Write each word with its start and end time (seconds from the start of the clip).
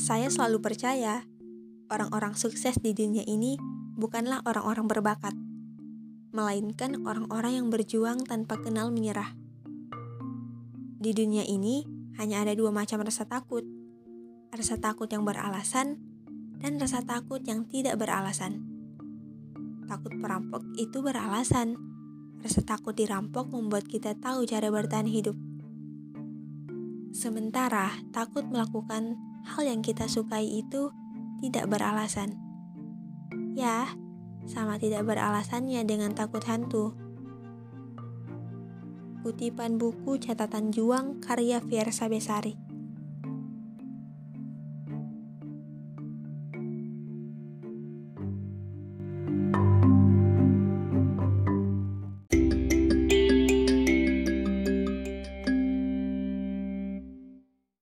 Saya 0.00 0.32
selalu 0.32 0.64
percaya 0.64 1.28
orang-orang 1.92 2.32
sukses 2.32 2.80
di 2.80 2.96
dunia 2.96 3.20
ini 3.28 3.60
bukanlah 4.00 4.40
orang-orang 4.48 4.88
berbakat, 4.88 5.36
melainkan 6.32 7.04
orang-orang 7.04 7.60
yang 7.60 7.66
berjuang 7.68 8.24
tanpa 8.24 8.56
kenal 8.64 8.88
menyerah. 8.88 9.36
Di 10.96 11.12
dunia 11.12 11.44
ini 11.44 11.84
hanya 12.16 12.40
ada 12.40 12.56
dua 12.56 12.72
macam 12.72 13.04
rasa 13.04 13.28
takut: 13.28 13.60
rasa 14.56 14.80
takut 14.80 15.04
yang 15.12 15.28
beralasan 15.28 16.00
dan 16.64 16.80
rasa 16.80 17.04
takut 17.04 17.44
yang 17.44 17.68
tidak 17.68 18.00
beralasan. 18.00 18.64
Takut 19.84 20.16
perampok 20.16 20.64
itu 20.80 21.04
beralasan. 21.04 21.89
Rasa 22.40 22.64
takut 22.64 22.96
dirampok 22.96 23.52
membuat 23.52 23.84
kita 23.84 24.16
tahu 24.16 24.48
cara 24.48 24.72
bertahan 24.72 25.08
hidup. 25.08 25.36
Sementara 27.10 28.00
takut 28.14 28.46
melakukan 28.48 29.18
hal 29.44 29.66
yang 29.66 29.82
kita 29.84 30.08
sukai 30.08 30.46
itu 30.46 30.94
tidak 31.42 31.68
beralasan. 31.68 32.38
Ya, 33.52 33.92
sama 34.46 34.80
tidak 34.80 35.04
beralasannya 35.04 35.84
dengan 35.84 36.16
takut 36.16 36.40
hantu. 36.46 36.96
Kutipan 39.20 39.76
buku 39.76 40.16
catatan 40.16 40.72
juang 40.72 41.20
karya 41.20 41.60
Fiersa 41.60 42.08
Besari. 42.08 42.69